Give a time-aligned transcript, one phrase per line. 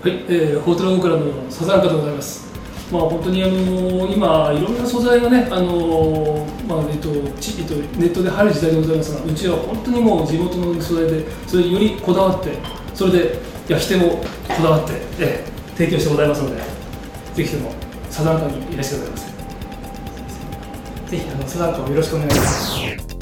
[0.00, 2.46] はい、えー、ホーテルオークラブのサザンカでございます。
[2.92, 12.52] まあ本当にあの今いろんな素材がねあのまあえっとちえっとネットで入る時代でございますが、うちは本当にもう地元の素材でそれよりこだわって、
[12.94, 16.62] それで焼き手もこだわって、えー、提供してございますので、
[17.34, 17.72] ぜひとも
[18.08, 19.38] サザンカにいらっしてくださいま
[21.06, 21.10] せ。
[21.10, 23.17] ぜひあのサザンカをよろしくお願いします。